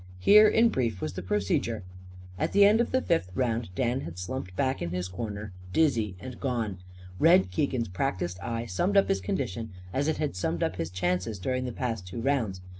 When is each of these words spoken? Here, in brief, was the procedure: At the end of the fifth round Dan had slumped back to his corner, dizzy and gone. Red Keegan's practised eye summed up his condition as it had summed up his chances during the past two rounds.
Here, 0.17 0.47
in 0.47 0.69
brief, 0.69 0.99
was 0.99 1.13
the 1.13 1.21
procedure: 1.21 1.83
At 2.39 2.53
the 2.53 2.65
end 2.65 2.81
of 2.81 2.89
the 2.89 3.03
fifth 3.03 3.29
round 3.35 3.69
Dan 3.75 4.01
had 4.01 4.17
slumped 4.17 4.55
back 4.55 4.79
to 4.79 4.87
his 4.87 5.07
corner, 5.07 5.51
dizzy 5.73 6.15
and 6.19 6.39
gone. 6.39 6.79
Red 7.19 7.51
Keegan's 7.51 7.87
practised 7.87 8.39
eye 8.39 8.65
summed 8.65 8.97
up 8.97 9.09
his 9.09 9.21
condition 9.21 9.69
as 9.93 10.07
it 10.07 10.17
had 10.17 10.35
summed 10.35 10.63
up 10.63 10.77
his 10.77 10.89
chances 10.89 11.37
during 11.37 11.65
the 11.65 11.71
past 11.71 12.07
two 12.07 12.19
rounds. 12.19 12.61